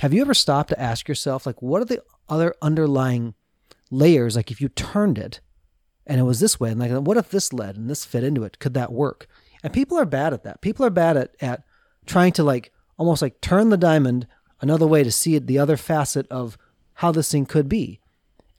Have 0.00 0.12
you 0.12 0.20
ever 0.20 0.34
stopped 0.34 0.68
to 0.68 0.80
ask 0.80 1.08
yourself, 1.08 1.46
like, 1.46 1.62
what 1.62 1.80
are 1.80 1.86
the 1.86 2.02
other 2.28 2.54
underlying 2.60 3.32
layers? 3.90 4.36
Like, 4.36 4.50
if 4.50 4.60
you 4.60 4.68
turned 4.68 5.16
it 5.16 5.40
and 6.06 6.20
it 6.20 6.24
was 6.24 6.40
this 6.40 6.60
way, 6.60 6.70
and 6.70 6.78
like, 6.78 6.92
what 6.92 7.16
if 7.16 7.30
this 7.30 7.54
led 7.54 7.76
and 7.76 7.88
this 7.88 8.04
fit 8.04 8.22
into 8.22 8.44
it? 8.44 8.58
Could 8.58 8.74
that 8.74 8.92
work? 8.92 9.26
And 9.62 9.72
people 9.72 9.98
are 9.98 10.04
bad 10.04 10.34
at 10.34 10.42
that. 10.44 10.60
People 10.60 10.84
are 10.84 10.90
bad 10.90 11.16
at, 11.16 11.34
at 11.40 11.62
trying 12.08 12.32
to, 12.32 12.42
like, 12.42 12.72
almost 12.96 13.22
like 13.22 13.40
turn 13.40 13.68
the 13.68 13.76
diamond 13.76 14.26
another 14.60 14.86
way 14.86 15.04
to 15.04 15.12
see 15.12 15.36
it, 15.36 15.46
the 15.46 15.58
other 15.58 15.76
facet 15.76 16.26
of 16.30 16.58
how 16.94 17.12
this 17.12 17.30
thing 17.30 17.46
could 17.46 17.68
be. 17.68 18.00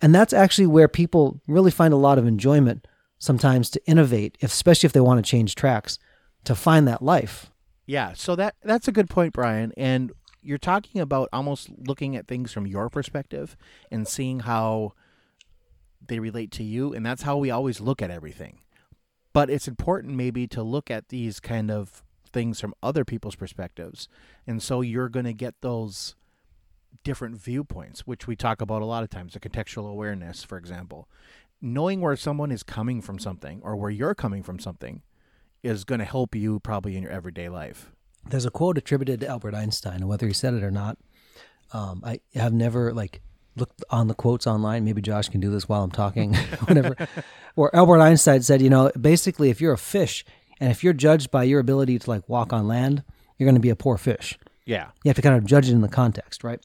And 0.02 0.16
that's 0.16 0.32
actually 0.32 0.68
where 0.68 0.88
people 0.88 1.42
really 1.46 1.72
find 1.72 1.94
a 1.94 1.98
lot 1.98 2.18
of 2.18 2.26
enjoyment 2.26 2.88
sometimes 3.18 3.70
to 3.72 3.86
innovate, 3.86 4.38
especially 4.42 4.88
if 4.88 4.94
they 4.94 5.02
want 5.02 5.24
to 5.24 5.30
change 5.30 5.56
tracks, 5.56 6.00
to 6.46 6.56
find 6.56 6.88
that 6.88 7.02
life. 7.02 7.52
Yeah, 7.86 8.14
so 8.14 8.36
that 8.38 8.56
that's 8.64 8.88
a 8.88 8.94
good 8.94 9.10
point, 9.10 9.34
Brian. 9.34 9.74
And 9.76 10.14
you're 10.42 10.58
talking 10.58 11.02
about 11.02 11.28
almost 11.34 11.70
looking 11.86 12.16
at 12.16 12.28
things 12.28 12.54
from 12.54 12.66
your 12.66 12.90
perspective 12.90 13.58
and 13.92 14.08
seeing 14.08 14.42
how 14.42 14.94
they 16.08 16.20
relate 16.20 16.52
to 16.52 16.64
you, 16.64 16.94
and 16.94 17.06
that's 17.06 17.24
how 17.24 17.36
we 17.36 17.52
always 17.52 17.82
look 17.82 18.02
at 18.02 18.10
everything. 18.10 18.60
But 19.34 19.50
it's 19.50 19.68
important 19.68 20.16
maybe 20.16 20.48
to 20.48 20.64
look 20.64 20.90
at 20.90 21.10
these 21.10 21.42
kind 21.42 21.70
of 21.70 22.04
things 22.30 22.60
from 22.60 22.74
other 22.82 23.06
people's 23.06 23.36
perspectives. 23.36 24.08
And 24.48 24.62
so 24.62 24.82
you're 24.82 25.10
going 25.10 25.26
to 25.26 25.34
get 25.34 25.56
those 25.62 26.16
different 27.04 27.38
viewpoints, 27.38 28.02
which 28.02 28.28
we 28.28 28.36
talk 28.36 28.62
about 28.62 28.82
a 28.82 28.86
lot 28.86 29.04
of 29.04 29.10
times, 29.10 29.34
the 29.34 29.40
contextual 29.40 29.90
awareness, 29.90 30.44
for 30.44 30.58
example. 30.58 31.08
Knowing 31.62 32.02
where 32.02 32.16
someone 32.16 32.52
is 32.52 32.64
coming 32.64 33.02
from 33.02 33.20
something 33.20 33.60
or 33.64 33.76
where 33.76 33.90
you're 33.90 34.16
coming 34.16 34.44
from 34.44 34.60
something 34.60 35.02
is 35.62 35.84
going 35.84 36.00
to 36.00 36.06
help 36.06 36.36
you 36.36 36.60
probably 36.60 36.96
in 36.96 37.04
your 37.04 37.12
everyday 37.12 37.50
life. 37.50 37.92
There's 38.26 38.46
a 38.46 38.52
quote 38.52 38.78
attributed 38.78 39.20
to 39.22 39.28
Albert 39.28 39.56
Einstein, 39.56 39.96
and 39.96 40.08
whether 40.08 40.28
he 40.28 40.34
said 40.34 40.54
it 40.54 40.64
or 40.64 40.72
not, 40.72 40.98
um, 41.72 42.02
I 42.06 42.20
have 42.34 42.54
never 42.54 42.94
like 42.94 43.22
looked 43.56 43.84
on 43.90 44.08
the 44.08 44.14
quotes 44.14 44.48
online. 44.48 44.86
Maybe 44.86 45.02
Josh 45.02 45.30
can 45.30 45.42
do 45.42 45.50
this 45.50 45.68
while 45.68 45.84
I'm 45.84 45.92
talking, 45.92 46.34
whatever. 46.66 46.96
Where 47.56 47.76
Albert 47.76 48.00
Einstein 48.00 48.42
said, 48.42 48.62
you 48.62 48.70
know, 48.70 48.92
basically, 49.00 49.50
if 49.50 49.60
you're 49.60 49.74
a 49.74 49.78
fish 49.78 50.24
and 50.60 50.72
if 50.72 50.84
you're 50.84 50.94
judged 50.94 51.32
by 51.32 51.44
your 51.44 51.60
ability 51.60 52.00
to 52.00 52.10
like 52.10 52.28
walk 52.28 52.54
on 52.54 52.68
land, 52.68 53.04
you're 53.38 53.46
going 53.46 53.56
to 53.56 53.62
be 53.62 53.70
a 53.70 53.76
poor 53.76 53.98
fish. 53.98 54.38
Yeah. 54.66 54.90
You 55.04 55.10
have 55.10 55.16
to 55.16 55.22
kind 55.22 55.36
of 55.36 55.46
judge 55.46 55.70
it 55.70 55.74
in 55.74 55.82
the 55.82 55.90
context, 55.90 56.44
right? 56.44 56.64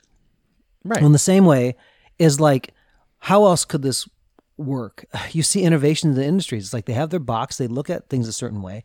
Right. 0.85 1.01
Well, 1.01 1.07
in 1.07 1.13
the 1.13 1.19
same 1.19 1.45
way, 1.45 1.77
is 2.19 2.41
like, 2.41 2.75
how 3.19 3.47
else 3.47 3.65
could 3.65 3.83
this 3.83 4.09
work? 4.57 5.05
You 5.33 5.43
see 5.43 5.63
innovation 5.63 6.11
in 6.11 6.17
the 6.17 6.25
industries. 6.25 6.65
It's 6.65 6.75
like 6.75 6.87
they 6.87 6.93
have 6.93 7.11
their 7.11 7.21
box, 7.21 7.57
they 7.57 7.67
look 7.67 7.91
at 7.91 8.09
things 8.09 8.29
a 8.29 8.33
certain 8.33 8.63
way, 8.63 8.85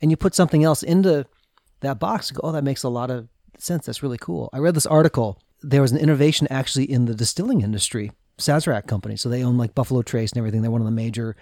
and 0.00 0.10
you 0.10 0.16
put 0.16 0.34
something 0.34 0.64
else 0.64 0.82
into 0.82 1.26
that 1.80 1.98
box 1.98 2.30
go, 2.30 2.40
oh, 2.42 2.52
that 2.52 2.64
makes 2.64 2.82
a 2.82 2.88
lot 2.88 3.10
of 3.10 3.28
sense. 3.56 3.86
That's 3.86 4.02
really 4.02 4.18
cool. 4.18 4.50
I 4.52 4.58
read 4.58 4.74
this 4.74 4.86
article. 4.86 5.40
There 5.62 5.82
was 5.82 5.92
an 5.92 5.98
innovation 5.98 6.46
actually 6.50 6.90
in 6.90 7.06
the 7.06 7.14
distilling 7.14 7.62
industry, 7.62 8.12
Sazerac 8.38 8.86
company. 8.86 9.16
So 9.16 9.28
they 9.28 9.42
own 9.42 9.58
like 9.58 9.74
Buffalo 9.74 10.02
Trace 10.02 10.32
and 10.32 10.38
everything. 10.38 10.62
They're 10.62 10.70
one 10.70 10.80
of 10.80 10.86
the 10.86 10.90
major, 10.92 11.36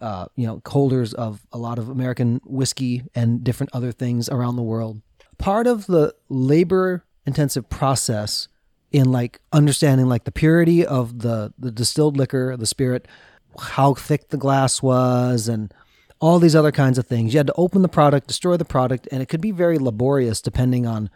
uh, 0.00 0.26
you 0.36 0.46
know, 0.46 0.60
holders 0.66 1.14
of 1.14 1.46
a 1.52 1.58
lot 1.58 1.78
of 1.78 1.88
American 1.88 2.40
whiskey 2.44 3.02
and 3.14 3.44
different 3.44 3.70
other 3.72 3.92
things 3.92 4.28
around 4.28 4.56
the 4.56 4.62
world. 4.62 5.00
Part 5.38 5.66
of 5.66 5.86
the 5.86 6.14
labor 6.28 7.04
intensive 7.26 7.68
process 7.68 8.48
in 8.92 9.10
like 9.10 9.40
understanding 9.52 10.06
like 10.06 10.24
the 10.24 10.32
purity 10.32 10.86
of 10.86 11.20
the 11.20 11.52
the 11.58 11.70
distilled 11.70 12.16
liquor, 12.16 12.56
the 12.56 12.66
spirit, 12.66 13.08
how 13.58 13.94
thick 13.94 14.28
the 14.28 14.36
glass 14.36 14.82
was, 14.82 15.48
and 15.48 15.74
all 16.20 16.38
these 16.38 16.54
other 16.56 16.72
kinds 16.72 16.96
of 16.96 17.06
things. 17.06 17.34
You 17.34 17.38
had 17.38 17.48
to 17.48 17.54
open 17.56 17.82
the 17.82 17.88
product, 17.88 18.28
destroy 18.28 18.56
the 18.56 18.64
product, 18.64 19.08
and 19.10 19.20
it 19.20 19.26
could 19.26 19.40
be 19.40 19.50
very 19.50 19.78
laborious 19.78 20.40
depending 20.40 20.86
on 20.86 21.10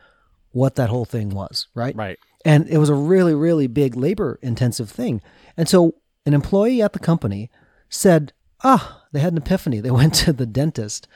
what 0.51 0.75
that 0.75 0.89
whole 0.89 1.05
thing 1.05 1.31
was, 1.31 1.69
right? 1.75 1.95
Right. 1.95 2.19
And 2.45 2.69
it 2.69 2.79
was 2.79 2.89
a 2.89 2.95
really, 2.95 3.35
really 3.35 3.67
big 3.67 3.97
labor 3.97 4.39
intensive 4.43 4.91
thing. 4.91 5.21
And 5.57 5.69
so 5.69 5.95
an 6.27 6.35
employee 6.35 6.83
at 6.83 6.93
the 6.93 6.99
company 6.99 7.51
said, 7.89 8.33
ah, 8.63 9.05
they 9.13 9.21
had 9.21 9.33
an 9.33 9.39
epiphany. 9.39 9.81
They 9.81 9.91
went 9.93 10.15
to 10.15 10.33
the 10.33 10.47
dentist 10.47 11.09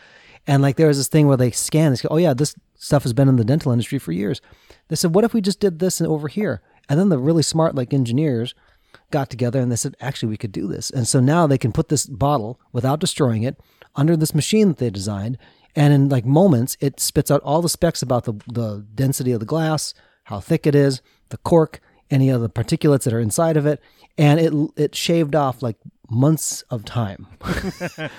and 0.47 0.63
like 0.63 0.77
there 0.77 0.89
was 0.89 0.99
this 0.99 1.09
thing 1.09 1.29
where 1.29 1.37
they 1.37 1.51
scan, 1.51 1.93
they 1.93 2.09
oh 2.11 2.17
yeah, 2.17 2.35
this 2.35 2.55
stuff 2.77 3.05
has 3.05 3.13
been 3.13 3.29
in 3.29 3.37
the 3.37 3.45
dental 3.45 3.73
industry 3.73 3.99
for 3.99 4.13
years. 4.13 4.41
They 4.89 4.97
said, 4.97 5.15
what 5.15 5.25
if 5.25 5.33
we 5.33 5.41
just 5.41 5.61
did 5.61 5.79
this 5.79 6.01
over 6.01 6.29
here? 6.29 6.63
And 6.89 6.99
then 6.99 7.11
the 7.11 7.19
really 7.19 7.43
smart 7.43 7.75
like 7.75 7.95
engineers 7.95 8.55
got 9.11 9.31
together 9.31 9.61
and 9.61 9.71
they 9.71 9.77
said, 9.77 9.97
actually, 10.01 10.31
we 10.31 10.37
could 10.37 10.53
do 10.53 10.67
this. 10.67 10.91
And 10.91 11.07
so 11.07 11.21
now 11.21 11.47
they 11.47 11.59
can 11.59 11.73
put 11.73 11.89
this 11.89 12.07
bottle 12.07 12.61
without 12.73 12.99
destroying 12.99 13.45
it 13.45 13.57
under 13.95 14.17
this 14.17 14.35
machine 14.35 14.69
that 14.69 14.79
they 14.79 14.91
designed. 14.91 15.39
And 15.77 15.95
in 15.95 16.09
like 16.09 16.27
moments, 16.27 16.77
it 16.81 16.99
spits 16.99 17.31
out 17.31 17.41
all 17.43 17.63
the 17.63 17.69
specs 17.69 18.03
about 18.03 18.25
the, 18.25 18.35
the 18.53 18.85
density 18.95 19.33
of 19.33 19.41
the 19.41 19.47
glass, 19.47 19.95
how 20.25 20.41
thick 20.41 20.67
it 20.67 20.75
is, 20.75 21.01
the 21.29 21.39
cork, 21.39 21.81
any 22.13 22.29
of 22.29 22.41
the 22.41 22.49
particulates 22.49 23.05
that 23.05 23.13
are 23.13 23.21
inside 23.21 23.57
of 23.57 23.67
it. 23.67 23.81
And 24.17 24.39
it, 24.39 24.53
it 24.77 24.95
shaved 24.95 25.35
off 25.35 25.63
like 25.63 25.77
months 26.09 26.63
of 26.71 26.85
time. 26.85 27.27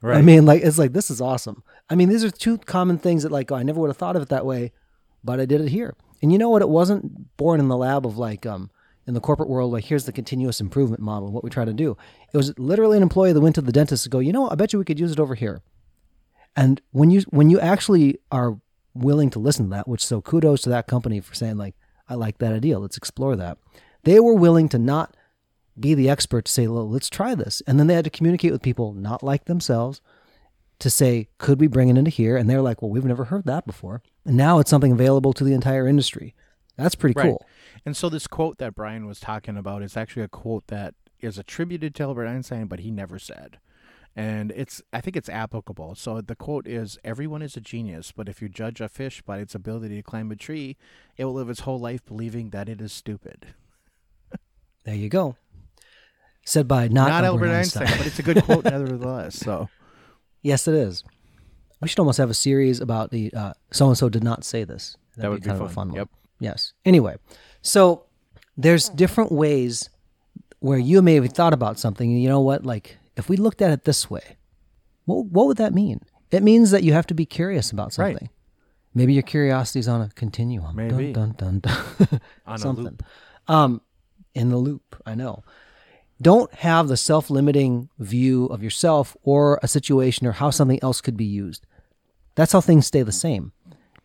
Right. 0.00 0.18
I 0.18 0.22
mean, 0.22 0.46
like, 0.46 0.62
it's 0.62 0.78
like, 0.78 0.92
this 0.92 1.10
is 1.10 1.20
awesome. 1.20 1.64
I 1.90 1.96
mean, 1.96 2.08
these 2.08 2.22
are 2.22 2.30
two 2.30 2.58
common 2.58 2.98
things 2.98 3.24
that, 3.24 3.32
like, 3.32 3.50
oh, 3.50 3.56
I 3.56 3.64
never 3.64 3.80
would 3.80 3.90
have 3.90 3.96
thought 3.96 4.14
of 4.14 4.22
it 4.22 4.28
that 4.28 4.46
way, 4.46 4.72
but 5.24 5.40
I 5.40 5.44
did 5.44 5.60
it 5.60 5.70
here. 5.70 5.96
And 6.22 6.30
you 6.30 6.38
know 6.38 6.48
what? 6.48 6.62
It 6.62 6.68
wasn't 6.68 7.36
born 7.36 7.58
in 7.58 7.68
the 7.68 7.76
lab 7.76 8.06
of 8.06 8.16
like, 8.16 8.46
um, 8.46 8.70
in 9.08 9.14
the 9.14 9.20
corporate 9.20 9.48
world, 9.48 9.72
like 9.72 9.84
here's 9.84 10.04
the 10.04 10.12
continuous 10.12 10.60
improvement 10.60 11.02
model, 11.02 11.32
what 11.32 11.42
we 11.42 11.50
try 11.50 11.64
to 11.64 11.72
do. 11.72 11.96
It 12.32 12.36
was 12.36 12.56
literally 12.58 12.98
an 12.98 13.02
employee 13.02 13.32
that 13.32 13.40
went 13.40 13.54
to 13.54 13.62
the 13.62 13.72
dentist 13.72 14.04
to 14.04 14.10
go, 14.10 14.18
you 14.18 14.32
know, 14.32 14.50
I 14.50 14.54
bet 14.54 14.72
you 14.72 14.78
we 14.78 14.84
could 14.84 15.00
use 15.00 15.12
it 15.12 15.18
over 15.18 15.34
here. 15.34 15.62
And 16.54 16.80
when 16.90 17.10
you 17.10 17.22
when 17.30 17.48
you 17.48 17.58
actually 17.58 18.18
are 18.30 18.58
willing 18.94 19.30
to 19.30 19.38
listen 19.38 19.66
to 19.66 19.70
that, 19.70 19.88
which 19.88 20.04
so 20.04 20.20
kudos 20.20 20.60
to 20.62 20.68
that 20.70 20.88
company 20.88 21.20
for 21.20 21.34
saying 21.34 21.56
like, 21.56 21.74
I 22.08 22.14
like 22.14 22.38
that 22.38 22.52
idea, 22.52 22.78
let's 22.78 22.96
explore 22.96 23.36
that. 23.36 23.58
They 24.04 24.20
were 24.20 24.34
willing 24.34 24.68
to 24.70 24.78
not 24.78 25.16
be 25.78 25.94
the 25.94 26.08
expert 26.10 26.46
to 26.46 26.52
say, 26.52 26.66
well, 26.66 26.88
let's 26.88 27.08
try 27.10 27.34
this. 27.34 27.62
And 27.66 27.78
then 27.78 27.86
they 27.86 27.94
had 27.94 28.04
to 28.04 28.10
communicate 28.10 28.52
with 28.52 28.62
people 28.62 28.92
not 28.92 29.22
like 29.22 29.44
themselves 29.44 30.00
to 30.80 30.90
say, 30.90 31.28
could 31.38 31.60
we 31.60 31.66
bring 31.66 31.88
it 31.88 31.98
into 31.98 32.10
here? 32.10 32.36
And 32.36 32.48
they're 32.48 32.62
like, 32.62 32.80
well, 32.82 32.90
we've 32.90 33.04
never 33.04 33.24
heard 33.24 33.44
that 33.46 33.66
before. 33.66 34.02
And 34.24 34.36
now 34.36 34.58
it's 34.58 34.70
something 34.70 34.92
available 34.92 35.32
to 35.34 35.44
the 35.44 35.52
entire 35.54 35.86
industry. 35.86 36.34
That's 36.76 36.94
pretty 36.94 37.14
Right. 37.18 37.26
cool. 37.30 37.44
And 37.84 37.96
so 37.96 38.08
this 38.08 38.26
quote 38.26 38.58
that 38.58 38.74
Brian 38.74 39.06
was 39.06 39.18
talking 39.20 39.56
about 39.56 39.82
is 39.82 39.96
actually 39.96 40.22
a 40.22 40.28
quote 40.28 40.68
that 40.68 40.94
is 41.20 41.38
attributed 41.38 41.94
to 41.96 42.04
Albert 42.04 42.26
Einstein, 42.28 42.66
but 42.66 42.80
he 42.80 42.90
never 42.90 43.18
said. 43.18 43.58
And 44.16 44.50
it's 44.50 44.82
I 44.92 45.00
think 45.00 45.16
it's 45.16 45.28
applicable. 45.28 45.94
So 45.94 46.20
the 46.20 46.34
quote 46.34 46.66
is 46.66 46.98
everyone 47.04 47.40
is 47.42 47.56
a 47.56 47.60
genius, 47.60 48.10
but 48.12 48.28
if 48.28 48.42
you 48.42 48.48
judge 48.48 48.80
a 48.80 48.88
fish 48.88 49.22
by 49.22 49.38
its 49.38 49.54
ability 49.54 49.96
to 49.96 50.02
climb 50.02 50.30
a 50.32 50.36
tree, 50.36 50.76
it 51.16 51.24
will 51.24 51.34
live 51.34 51.48
its 51.50 51.60
whole 51.60 51.78
life 51.78 52.04
believing 52.04 52.50
that 52.50 52.68
it 52.68 52.80
is 52.80 52.92
stupid. 52.92 53.46
There 54.84 54.94
you 54.94 55.08
go. 55.08 55.36
Said 56.44 56.66
by 56.66 56.88
not, 56.88 57.08
Not, 57.10 57.24
Albert, 57.24 57.44
Albert 57.46 57.56
Einstein. 57.58 57.82
Einstein, 57.82 57.98
but 57.98 58.06
it's 58.06 58.18
a 58.18 58.22
good 58.22 58.42
quote 58.42 58.64
nevertheless. 58.64 59.36
So 59.36 59.68
yes, 60.42 60.66
it 60.66 60.74
is. 60.74 61.04
We 61.80 61.86
should 61.88 61.98
almost 62.00 62.18
have 62.18 62.30
a 62.30 62.34
series 62.34 62.80
about 62.80 63.10
the 63.10 63.30
so 63.70 63.86
and 63.88 63.96
so 63.98 64.08
did 64.08 64.24
not 64.24 64.44
say 64.44 64.64
this. 64.64 64.96
That'd 65.16 65.24
that 65.24 65.30
would 65.30 65.42
be 65.42 65.46
kind 65.46 65.58
fun. 65.58 65.64
of 65.66 65.70
a 65.70 65.74
fun 65.74 65.88
one. 65.90 65.96
Yep. 65.96 66.08
Yes. 66.40 66.72
Anyway, 66.84 67.16
so 67.62 68.04
there's 68.56 68.88
different 68.88 69.30
ways 69.30 69.90
where 70.60 70.78
you 70.78 71.02
may 71.02 71.14
have 71.14 71.28
thought 71.32 71.52
about 71.52 71.78
something. 71.78 72.10
and 72.10 72.20
You 72.20 72.28
know 72.28 72.40
what? 72.40 72.64
Like 72.66 72.97
if 73.18 73.28
we 73.28 73.36
looked 73.36 73.60
at 73.60 73.70
it 73.70 73.84
this 73.84 74.08
way, 74.08 74.36
what 75.04 75.26
what 75.26 75.46
would 75.46 75.56
that 75.58 75.74
mean? 75.74 76.00
It 76.30 76.42
means 76.42 76.70
that 76.70 76.82
you 76.82 76.92
have 76.92 77.06
to 77.08 77.14
be 77.14 77.26
curious 77.26 77.70
about 77.70 77.96
Right. 77.98 78.12
something. 78.14 78.30
Maybe 78.94 79.12
your 79.12 79.22
curiosity 79.22 79.80
is 79.80 79.88
on 79.88 80.00
a 80.00 80.08
continuum. 80.14 80.74
Maybe. 80.76 81.12
Dun, 81.12 81.34
dun, 81.38 81.60
dun, 81.60 81.74
dun. 82.08 82.20
On 82.46 82.62
a 82.62 82.72
loop. 82.72 83.02
Um, 83.46 83.80
in 84.34 84.48
the 84.50 84.56
loop. 84.56 85.00
I 85.06 85.14
know. 85.14 85.44
Don't 86.20 86.52
have 86.54 86.88
the 86.88 86.96
self-limiting 86.96 87.90
view 87.98 88.46
of 88.46 88.62
yourself 88.62 89.16
or 89.22 89.60
a 89.62 89.68
situation 89.68 90.26
or 90.26 90.32
how 90.32 90.50
something 90.50 90.80
else 90.82 91.00
could 91.00 91.16
be 91.16 91.24
used. 91.24 91.64
That's 92.34 92.52
how 92.52 92.60
things 92.60 92.86
stay 92.86 93.02
the 93.02 93.12
same. 93.12 93.52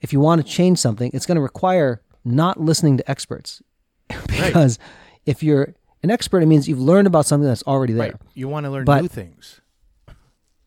If 0.02 0.14
you 0.14 0.20
want 0.20 0.46
to 0.46 0.48
change 0.48 0.80
something, 0.80 1.10
it's 1.14 1.26
going 1.26 1.38
to 1.38 1.42
require 1.42 2.02
not 2.24 2.60
listening 2.60 2.98
to 2.98 3.10
experts. 3.10 3.64
because 4.28 4.78
if 5.26 5.42
you're 5.42 5.74
an 6.04 6.12
expert, 6.12 6.44
it 6.44 6.46
means 6.48 6.68
you've 6.68 6.80
learned 6.80 7.08
about 7.08 7.26
something 7.26 7.48
that's 7.48 7.64
already 7.64 7.94
there. 7.94 8.02
Right. 8.12 8.16
You 8.34 8.48
want 8.50 8.66
to 8.66 8.70
learn 8.70 8.86
But- 8.86 9.02
new 9.02 9.08
things. 9.08 9.62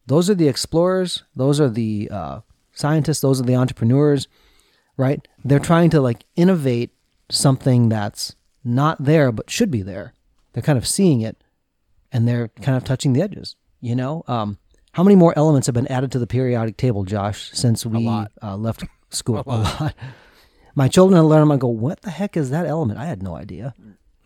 Those 0.06 0.30
are 0.30 0.34
the 0.36 0.48
explorers. 0.48 1.24
Those 1.34 1.60
are 1.60 1.68
the 1.68 2.08
uh, 2.12 2.40
scientists. 2.72 3.20
Those 3.20 3.40
are 3.40 3.44
the 3.44 3.56
entrepreneurs, 3.56 4.28
right? 4.96 5.26
They're 5.44 5.58
trying 5.58 5.90
to 5.90 6.00
like 6.00 6.24
innovate 6.36 6.90
something 7.28 7.88
that's 7.88 8.36
not 8.62 9.02
there 9.04 9.32
but 9.32 9.50
should 9.50 9.70
be 9.70 9.82
there. 9.82 10.14
They're 10.52 10.62
kind 10.62 10.78
of 10.78 10.86
seeing 10.86 11.22
it, 11.22 11.42
and 12.12 12.26
they're 12.28 12.48
kind 12.62 12.76
of 12.76 12.84
touching 12.84 13.14
the 13.14 13.20
edges. 13.22 13.56
You 13.80 13.96
know, 13.96 14.22
um, 14.28 14.58
how 14.92 15.02
many 15.02 15.16
more 15.16 15.34
elements 15.36 15.66
have 15.66 15.74
been 15.74 15.88
added 15.88 16.12
to 16.12 16.20
the 16.20 16.26
periodic 16.26 16.76
table, 16.76 17.02
Josh, 17.02 17.50
since 17.52 17.84
we 17.84 18.06
uh, 18.06 18.56
left 18.56 18.84
school? 19.10 19.42
A 19.44 19.58
lot. 19.58 19.94
My 20.76 20.86
children 20.88 21.20
learn 21.24 21.40
them. 21.40 21.50
I 21.52 21.56
go, 21.56 21.68
what 21.68 22.02
the 22.02 22.10
heck 22.10 22.36
is 22.36 22.50
that 22.50 22.64
element? 22.66 23.00
I 23.00 23.06
had 23.06 23.22
no 23.22 23.34
idea. 23.34 23.74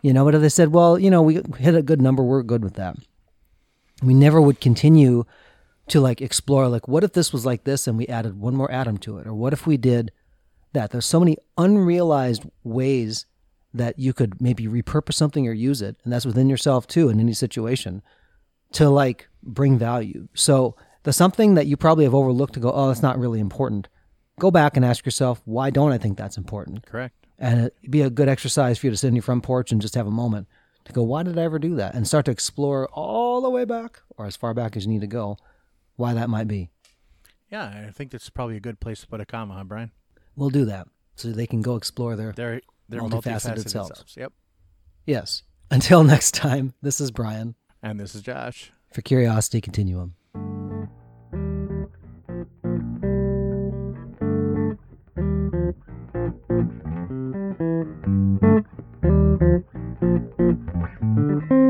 You 0.02 0.12
know, 0.12 0.25
but 0.25 0.35
if 0.35 0.40
they 0.40 0.49
said, 0.49 0.73
well, 0.73 0.99
you 0.99 1.11
know, 1.11 1.23
we 1.23 1.40
hit 1.59 1.75
a 1.75 1.83
good 1.83 2.00
number, 2.00 2.23
we're 2.23 2.42
good 2.42 2.64
with 2.64 2.75
that. 2.75 2.97
We 4.02 4.14
never 4.14 4.40
would 4.40 4.61
continue 4.61 5.25
to 5.90 6.00
like 6.00 6.21
explore 6.21 6.69
like 6.69 6.87
what 6.87 7.02
if 7.02 7.12
this 7.12 7.33
was 7.33 7.45
like 7.45 7.64
this 7.64 7.87
and 7.87 7.99
we 7.99 8.07
added 8.07 8.38
one 8.38 8.54
more 8.54 8.71
atom 8.71 8.97
to 8.97 9.19
it 9.19 9.26
or 9.26 9.35
what 9.35 9.52
if 9.52 9.66
we 9.66 9.76
did 9.76 10.12
that 10.73 10.90
there's 10.90 11.07
so 11.07 11.19
many 11.19 11.37
unrealized 11.59 12.45
ways 12.62 13.26
that 13.75 13.99
you 13.99 14.12
could 14.12 14.40
maybe 14.40 14.66
repurpose 14.66 15.14
something 15.14 15.49
or 15.49 15.52
use 15.52 15.83
it 15.83 15.97
and 16.04 16.12
that's 16.12 16.25
within 16.25 16.49
yourself 16.49 16.87
too 16.87 17.09
in 17.09 17.19
any 17.19 17.33
situation 17.33 18.02
to 18.73 18.88
like 18.88 19.28
bring 19.42 19.76
value 19.76 20.28
so 20.33 20.76
the 21.02 21.12
something 21.12 21.54
that 21.54 21.66
you 21.66 21.76
probably 21.76 22.04
have 22.04 22.14
overlooked 22.14 22.54
to 22.54 22.61
go 22.61 22.71
oh 22.71 22.87
that's 22.87 23.02
not 23.02 23.19
really 23.19 23.40
important 23.40 23.88
go 24.38 24.50
back 24.50 24.76
and 24.76 24.85
ask 24.85 25.04
yourself 25.04 25.42
why 25.45 25.71
don't 25.71 25.92
i 25.92 25.99
think 25.99 26.16
that's 26.16 26.37
important 26.37 26.87
Correct. 26.87 27.20
And 27.40 27.61
it'd 27.66 27.90
be 27.90 28.02
a 28.02 28.11
good 28.11 28.28
exercise 28.28 28.78
for 28.78 28.87
you 28.87 28.90
to 28.92 28.97
sit 28.97 29.09
in 29.09 29.16
your 29.16 29.23
front 29.23 29.42
porch 29.42 29.73
and 29.73 29.80
just 29.80 29.94
have 29.97 30.06
a 30.06 30.11
moment 30.12 30.47
to 30.85 30.92
go, 30.92 31.02
why 31.02 31.23
did 31.25 31.38
I 31.38 31.42
ever 31.42 31.59
do 31.59 31.75
that? 31.76 31.94
And 31.94 32.06
start 32.06 32.26
to 32.26 32.30
explore 32.30 32.88
all 32.92 33.40
the 33.40 33.50
way 33.50 33.64
back 33.64 34.00
or 34.16 34.26
as 34.26 34.37
far 34.37 34.54
back 34.54 34.76
as 34.76 34.85
you 34.87 34.92
need 34.92 35.00
to 35.00 35.06
go 35.09 35.37
why 35.97 36.14
that 36.14 36.30
might 36.30 36.47
be. 36.49 36.70
Yeah, 37.50 37.87
I 37.88 37.90
think 37.90 38.11
that's 38.12 38.30
probably 38.30 38.56
a 38.56 38.61
good 38.61 38.78
place 38.80 39.00
to 39.00 39.09
put 39.09 39.20
a 39.20 39.26
comma, 39.26 39.54
huh, 39.54 39.64
Brian? 39.64 39.90
We'll 40.37 40.50
do 40.50 40.64
that 40.66 40.87
so 41.16 41.28
they 41.32 41.47
can 41.47 41.62
go 41.62 41.75
explore 41.76 42.14
their. 42.16 42.32
They're 42.32 42.61
they're 42.88 43.00
Multifaceted 43.02 43.23
multifaceted, 43.56 43.68
selves. 43.70 43.90
selves. 43.99 44.16
Yep. 44.16 44.32
Yes. 45.06 45.42
Until 45.70 46.02
next 46.04 46.35
time, 46.35 46.75
this 46.82 47.00
is 47.00 47.11
Brian 47.11 47.54
And 47.82 47.99
this 48.00 48.14
is 48.14 48.23
Josh. 48.23 48.73
for 48.92 49.02
Curiosity 49.02 49.61
Continuum. 49.61 50.14
Thank 59.99 60.38
you. 60.38 61.70